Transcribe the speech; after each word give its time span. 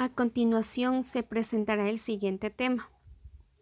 A 0.00 0.08
continuación 0.08 1.04
se 1.04 1.22
presentará 1.22 1.90
el 1.90 1.98
siguiente 1.98 2.48
tema, 2.48 2.88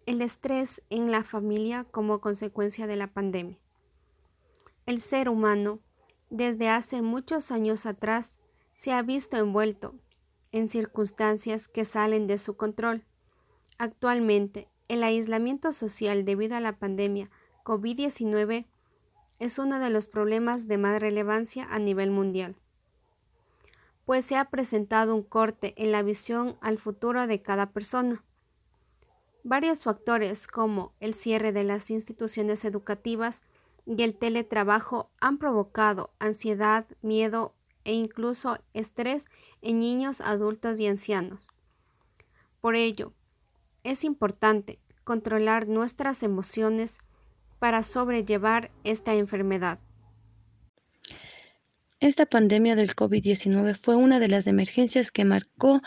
el 0.07 0.23
estrés 0.23 0.85
en 0.89 1.11
la 1.11 1.25
familia 1.25 1.83
como 1.83 2.21
consecuencia 2.21 2.87
de 2.87 2.95
la 2.95 3.09
pandemia. 3.09 3.59
El 4.87 5.01
ser 5.01 5.29
humano, 5.29 5.81
desde 6.31 6.69
hace 6.69 7.03
muchos 7.03 7.51
años 7.51 7.87
atrás, 7.87 8.39
se 8.73 8.93
ha 8.93 9.03
visto 9.03 9.37
envuelto 9.37 9.97
en 10.53 10.69
circunstancias 10.69 11.67
que 11.67 11.85
salen 11.85 12.29
de 12.29 12.39
su 12.39 12.57
control. 12.57 13.05
Actualmente, 13.77 14.69
el 14.87 15.03
aislamiento 15.03 15.73
social 15.73 16.25
debido 16.25 16.55
a 16.55 16.61
la 16.61 16.79
pandemia 16.79 17.33
COVID-19 17.65 18.65
es 19.41 19.59
uno 19.59 19.81
de 19.81 19.91
los 19.91 20.07
problemas 20.07 20.69
de 20.69 20.79
más 20.79 21.01
relevancia 21.01 21.67
a 21.69 21.81
nivel 21.81 22.13
mundial 22.13 22.55
pues 24.09 24.25
se 24.25 24.37
ha 24.37 24.47
presentado 24.47 25.15
un 25.15 25.23
corte 25.23 25.75
en 25.77 25.93
la 25.93 26.03
visión 26.03 26.57
al 26.63 26.79
futuro 26.79 27.27
de 27.27 27.43
cada 27.43 27.73
persona. 27.73 28.25
Varios 29.45 29.85
factores 29.85 30.47
como 30.47 30.95
el 30.99 31.13
cierre 31.13 31.53
de 31.53 31.63
las 31.63 31.91
instituciones 31.91 32.65
educativas 32.65 33.43
y 33.85 34.03
el 34.03 34.17
teletrabajo 34.17 35.11
han 35.21 35.37
provocado 35.37 36.15
ansiedad, 36.21 36.87
miedo 37.03 37.55
e 37.85 37.93
incluso 37.93 38.57
estrés 38.73 39.27
en 39.61 39.79
niños, 39.79 40.23
adultos 40.23 40.81
y 40.81 40.87
ancianos. 40.87 41.51
Por 42.63 42.77
ello, 42.77 43.13
es 43.85 44.05
importante 44.05 44.79
controlar 45.05 45.69
nuestras 45.69 46.23
emociones 46.23 47.01
para 47.59 47.83
sobrellevar 47.83 48.71
esta 48.85 49.15
enfermedad. 49.15 49.79
Esta 52.01 52.27
pandemia 52.27 52.77
del 52.77 52.95
COVID-19 52.95 53.75
fue 53.75 53.97
una 53.97 54.21
de 54.21 54.29
las 54.29 54.47
emergencias 54.47 55.11
que 55.11 55.25
marcó 55.25 55.81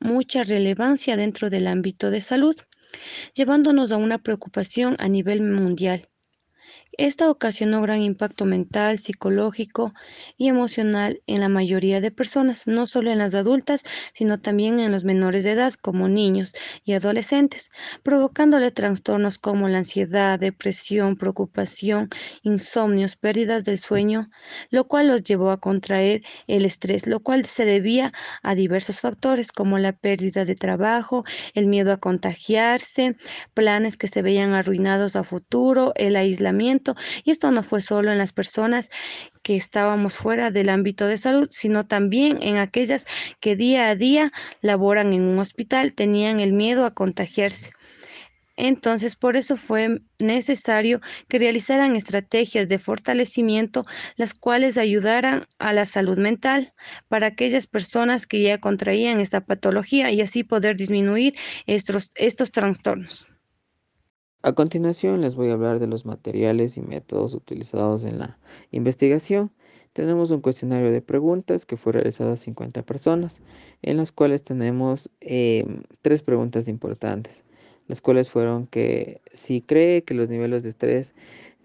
mucha 0.00 0.44
relevancia 0.44 1.16
dentro 1.16 1.50
del 1.50 1.66
ámbito 1.66 2.10
de 2.10 2.20
salud, 2.20 2.54
llevándonos 3.34 3.90
a 3.90 3.96
una 3.96 4.18
preocupación 4.18 4.96
a 4.98 5.08
nivel 5.08 5.42
mundial. 5.42 6.09
Esta 6.98 7.30
ocasionó 7.30 7.80
gran 7.80 8.02
impacto 8.02 8.44
mental, 8.44 8.98
psicológico 8.98 9.94
y 10.36 10.48
emocional 10.48 11.22
en 11.26 11.40
la 11.40 11.48
mayoría 11.48 12.00
de 12.00 12.10
personas, 12.10 12.66
no 12.66 12.86
solo 12.86 13.10
en 13.10 13.18
las 13.18 13.34
adultas, 13.34 13.84
sino 14.12 14.40
también 14.40 14.80
en 14.80 14.90
los 14.92 15.04
menores 15.04 15.44
de 15.44 15.52
edad, 15.52 15.72
como 15.80 16.08
niños 16.08 16.52
y 16.84 16.92
adolescentes, 16.92 17.70
provocándole 18.02 18.70
trastornos 18.72 19.38
como 19.38 19.68
la 19.68 19.78
ansiedad, 19.78 20.38
depresión, 20.38 21.16
preocupación, 21.16 22.08
insomnios, 22.42 23.16
pérdidas 23.16 23.64
del 23.64 23.78
sueño, 23.78 24.28
lo 24.70 24.86
cual 24.88 25.08
los 25.08 25.22
llevó 25.24 25.50
a 25.52 25.60
contraer 25.60 26.20
el 26.48 26.64
estrés, 26.64 27.06
lo 27.06 27.20
cual 27.20 27.46
se 27.46 27.64
debía 27.64 28.12
a 28.42 28.54
diversos 28.54 29.00
factores 29.00 29.52
como 29.52 29.78
la 29.78 29.92
pérdida 29.92 30.44
de 30.44 30.54
trabajo, 30.56 31.24
el 31.54 31.66
miedo 31.66 31.92
a 31.92 31.98
contagiarse, 31.98 33.16
planes 33.54 33.96
que 33.96 34.08
se 34.08 34.22
veían 34.22 34.54
arruinados 34.54 35.16
a 35.16 35.24
futuro, 35.24 35.92
el 35.94 36.16
aislamiento, 36.16 36.79
y 37.24 37.30
esto 37.30 37.50
no 37.50 37.62
fue 37.62 37.80
solo 37.80 38.12
en 38.12 38.18
las 38.18 38.32
personas 38.32 38.90
que 39.42 39.56
estábamos 39.56 40.14
fuera 40.14 40.50
del 40.50 40.68
ámbito 40.68 41.06
de 41.06 41.18
salud, 41.18 41.48
sino 41.50 41.86
también 41.86 42.38
en 42.40 42.56
aquellas 42.56 43.06
que 43.40 43.56
día 43.56 43.88
a 43.88 43.96
día 43.96 44.32
laboran 44.60 45.12
en 45.12 45.22
un 45.22 45.38
hospital, 45.38 45.94
tenían 45.94 46.40
el 46.40 46.52
miedo 46.52 46.84
a 46.84 46.94
contagiarse. 46.94 47.72
Entonces, 48.56 49.16
por 49.16 49.36
eso 49.36 49.56
fue 49.56 50.02
necesario 50.18 51.00
que 51.28 51.38
realizaran 51.38 51.96
estrategias 51.96 52.68
de 52.68 52.78
fortalecimiento, 52.78 53.86
las 54.16 54.34
cuales 54.34 54.76
ayudaran 54.76 55.46
a 55.58 55.72
la 55.72 55.86
salud 55.86 56.18
mental 56.18 56.74
para 57.08 57.28
aquellas 57.28 57.66
personas 57.66 58.26
que 58.26 58.42
ya 58.42 58.58
contraían 58.58 59.18
esta 59.18 59.40
patología 59.40 60.10
y 60.10 60.20
así 60.20 60.44
poder 60.44 60.76
disminuir 60.76 61.34
estos, 61.66 62.10
estos 62.16 62.50
trastornos. 62.50 63.30
A 64.42 64.54
continuación 64.54 65.20
les 65.20 65.34
voy 65.34 65.50
a 65.50 65.52
hablar 65.52 65.80
de 65.80 65.86
los 65.86 66.06
materiales 66.06 66.78
y 66.78 66.80
métodos 66.80 67.34
utilizados 67.34 68.04
en 68.04 68.18
la 68.18 68.38
investigación. 68.70 69.50
Tenemos 69.92 70.30
un 70.30 70.40
cuestionario 70.40 70.90
de 70.90 71.02
preguntas 71.02 71.66
que 71.66 71.76
fue 71.76 71.92
realizado 71.92 72.32
a 72.32 72.36
50 72.38 72.82
personas, 72.82 73.42
en 73.82 73.98
las 73.98 74.12
cuales 74.12 74.42
tenemos 74.42 75.10
em, 75.20 75.82
tres 76.00 76.22
preguntas 76.22 76.68
importantes, 76.68 77.44
las 77.86 78.00
cuales 78.00 78.30
fueron 78.30 78.66
que 78.66 79.20
si 79.34 79.60
cree 79.60 80.04
que 80.04 80.14
los 80.14 80.30
niveles 80.30 80.62
de 80.62 80.70
estrés 80.70 81.14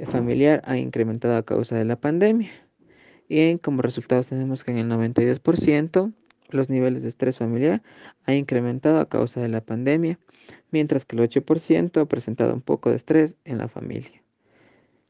familiar 0.03 0.61
han 0.65 0.79
incrementado 0.79 1.37
a 1.37 1.43
causa 1.43 1.77
de 1.77 1.85
la 1.85 1.95
pandemia. 1.95 2.51
Y 3.29 3.57
como 3.59 3.83
resultados 3.83 4.27
tenemos 4.27 4.65
que 4.65 4.71
en 4.71 4.79
el 4.79 4.89
92% 4.89 6.11
los 6.55 6.69
niveles 6.69 7.03
de 7.03 7.09
estrés 7.09 7.37
familiar 7.37 7.83
han 8.25 8.35
incrementado 8.35 8.99
a 8.99 9.09
causa 9.09 9.41
de 9.41 9.49
la 9.49 9.61
pandemia 9.61 10.19
mientras 10.71 11.05
que 11.05 11.15
el 11.15 11.21
8% 11.29 12.01
ha 12.01 12.05
presentado 12.05 12.53
un 12.53 12.61
poco 12.61 12.89
de 12.89 12.95
estrés 12.95 13.37
en 13.45 13.57
la 13.57 13.67
familia. 13.67 14.23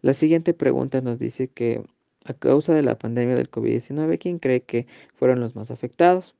La 0.02 0.14
siguiente 0.14 0.54
pregunta 0.54 1.02
nos 1.02 1.20
dice 1.20 1.48
que 1.48 1.84
a 2.24 2.34
causa 2.34 2.74
de 2.74 2.82
la 2.82 2.98
pandemia 2.98 3.36
del 3.36 3.50
COVID-19, 3.50 4.20
¿quién 4.20 4.40
cree 4.40 4.64
que 4.64 4.88
fueron 5.16 5.40
los 5.40 5.56
más 5.56 5.72
afectados? 5.72 6.36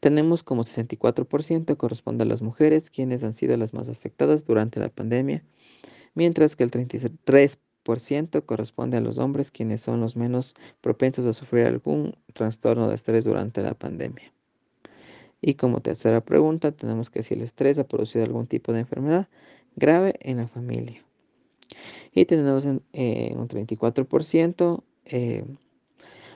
Tenemos 0.00 0.42
como 0.42 0.62
64% 0.62 1.76
corresponde 1.76 2.22
a 2.24 2.26
las 2.26 2.42
mujeres, 2.42 2.90
quienes 2.90 3.24
han 3.24 3.32
sido 3.32 3.56
las 3.56 3.74
más 3.74 3.88
afectadas 3.88 4.44
durante 4.44 4.80
la 4.80 4.88
pandemia, 4.88 5.44
mientras 6.14 6.54
que 6.54 6.64
el 6.64 6.70
33% 6.70 7.58
corresponde 8.44 8.96
a 8.96 9.00
los 9.00 9.18
hombres, 9.18 9.50
quienes 9.50 9.80
son 9.80 10.00
los 10.00 10.16
menos 10.16 10.54
propensos 10.80 11.26
a 11.26 11.32
sufrir 11.32 11.66
algún 11.66 12.14
trastorno 12.32 12.88
de 12.88 12.94
estrés 12.94 13.24
durante 13.24 13.62
la 13.62 13.74
pandemia. 13.74 14.32
Y 15.40 15.54
como 15.54 15.80
tercera 15.80 16.20
pregunta, 16.20 16.72
tenemos 16.72 17.10
que 17.10 17.22
si 17.22 17.34
el 17.34 17.42
estrés 17.42 17.78
ha 17.78 17.84
producido 17.84 18.24
algún 18.24 18.46
tipo 18.46 18.72
de 18.72 18.80
enfermedad 18.80 19.28
grave 19.76 20.16
en 20.20 20.38
la 20.38 20.48
familia. 20.48 21.02
Y 22.12 22.24
tenemos 22.24 22.64
en, 22.64 22.82
un 23.38 23.48
34% 23.48 24.82
eh, 25.06 25.44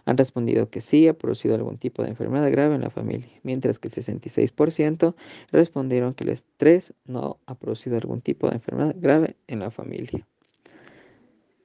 han 0.04 0.16
respondido 0.16 0.68
que 0.68 0.80
sí 0.80 1.06
ha 1.08 1.14
producido 1.14 1.54
algún 1.54 1.78
tipo 1.78 2.02
de 2.02 2.10
enfermedad 2.10 2.50
grave 2.50 2.74
en 2.74 2.80
la 2.80 2.90
familia, 2.90 3.28
mientras 3.42 3.78
que 3.78 3.88
el 3.88 3.94
66% 3.94 5.14
respondieron 5.50 6.14
que 6.14 6.24
el 6.24 6.30
estrés 6.30 6.94
no 7.04 7.38
ha 7.46 7.54
producido 7.54 7.96
algún 7.96 8.20
tipo 8.20 8.48
de 8.48 8.56
enfermedad 8.56 8.94
grave 8.98 9.36
en 9.46 9.60
la 9.60 9.70
familia. 9.70 10.26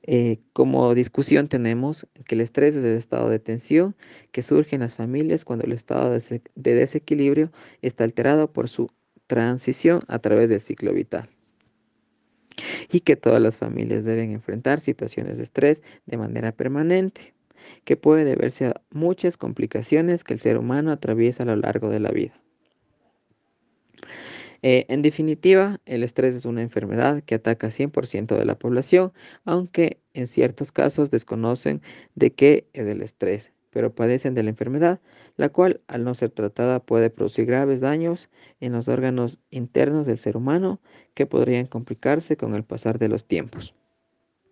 Eh, 0.09 0.39
como 0.53 0.95
discusión 0.95 1.49
tenemos 1.49 2.07
que 2.25 2.35
el 2.35 2.41
estrés 2.41 2.75
es 2.75 2.85
el 2.85 2.95
estado 2.95 3.29
de 3.29 3.39
tensión 3.39 3.93
que 4.31 4.41
surge 4.41 4.75
en 4.75 4.81
las 4.81 4.95
familias 4.95 5.43
cuando 5.43 5.65
el 5.65 5.73
estado 5.73 6.11
de, 6.11 6.41
desequilibrio 6.55 7.51
está 7.81 8.05
alterado 8.05 8.53
por 8.53 8.69
su 8.69 8.89
transición 9.27 10.03
a 10.07 10.19
través 10.19 10.47
del 10.47 10.61
ciclo 10.61 10.93
vital. 10.93 11.29
Y 12.89 13.01
que 13.01 13.17
todas 13.17 13.41
las 13.41 13.57
familias 13.57 14.05
deben 14.05 14.31
enfrentar 14.31 14.79
situaciones 14.79 15.37
de 15.37 15.43
estrés 15.43 15.83
de 16.05 16.17
manera 16.17 16.53
permanente, 16.53 17.33
que 17.83 17.97
puede 17.97 18.23
deberse 18.23 18.67
a 18.67 18.81
muchas 18.91 19.35
complicaciones 19.35 20.23
que 20.23 20.33
el 20.33 20.39
ser 20.39 20.57
humano 20.57 20.91
atraviesa 20.91 21.43
a 21.43 21.47
lo 21.47 21.57
largo 21.57 21.89
de 21.89 21.99
la 21.99 22.11
vida. 22.11 22.41
Eh, 24.61 24.85
en 24.89 25.01
definitiva, 25.01 25.79
el 25.85 26.03
estrés 26.03 26.35
es 26.35 26.45
una 26.45 26.61
enfermedad 26.61 27.23
que 27.23 27.35
ataca 27.35 27.69
100% 27.69 28.35
de 28.35 28.45
la 28.45 28.57
población, 28.57 29.13
aunque 29.45 29.99
en 30.13 30.27
ciertos 30.27 30.71
casos 30.71 31.11
desconocen 31.11 31.81
de 32.15 32.33
qué 32.33 32.67
es 32.73 32.87
el 32.87 33.01
estrés, 33.01 33.51
pero 33.69 33.93
padecen 33.93 34.33
de 34.33 34.43
la 34.43 34.49
enfermedad, 34.49 34.99
la 35.35 35.49
cual 35.49 35.81
al 35.87 36.03
no 36.03 36.15
ser 36.15 36.31
tratada 36.31 36.79
puede 36.79 37.09
producir 37.09 37.45
graves 37.45 37.79
daños 37.79 38.29
en 38.59 38.73
los 38.73 38.87
órganos 38.87 39.39
internos 39.51 40.07
del 40.07 40.17
ser 40.17 40.37
humano 40.37 40.79
que 41.13 41.25
podrían 41.25 41.67
complicarse 41.67 42.37
con 42.37 42.55
el 42.55 42.63
pasar 42.63 42.97
de 42.99 43.09
los 43.09 43.25
tiempos. 43.25 43.75